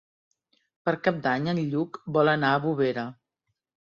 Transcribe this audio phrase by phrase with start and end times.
[0.87, 3.05] Per Cap d'Any en Lluc vol anar a Bovera.